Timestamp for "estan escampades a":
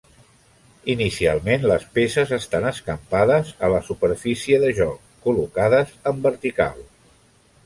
2.39-3.71